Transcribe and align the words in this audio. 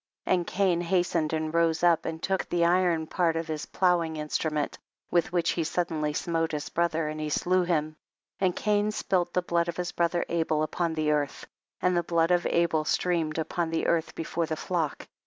25. 0.23 0.39
And 0.39 0.47
Cain 0.47 0.81
hastened 0.81 1.31
and 1.31 1.53
rose 1.53 1.83
up, 1.83 2.05
and 2.07 2.23
took 2.23 2.49
the 2.49 2.65
iron 2.65 3.05
part, 3.05 3.35
of 3.35 3.47
his 3.47 3.67
ploughing 3.67 4.17
instrument, 4.17 4.79
with 5.11 5.31
which 5.31 5.51
he 5.51 5.63
suddenly 5.63 6.11
smote 6.11 6.53
his 6.53 6.69
brother 6.69 7.07
and 7.07 7.19
he 7.19 7.29
slew 7.29 7.63
him, 7.65 7.95
and 8.39 8.55
Cain 8.55 8.89
spilt 8.89 9.31
the 9.35 9.43
blood 9.43 9.67
of 9.67 9.77
his 9.77 9.91
brother 9.91 10.25
Abel 10.27 10.63
upon 10.63 10.95
the 10.95 11.11
earth, 11.11 11.45
and 11.81 11.95
the 11.95 12.01
blood 12.01 12.31
of 12.31 12.47
Abel 12.47 12.83
streamed 12.83 13.37
upon 13.37 13.69
the 13.69 13.85
earth 13.85 14.15
before 14.15 14.47
the 14.47 14.57
flock. 14.57 15.07